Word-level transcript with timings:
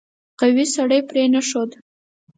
قوي 0.39 0.65
سړی 0.75 0.99
پرې 1.09 1.23
نه 1.33 1.41
ښود. 1.47 1.69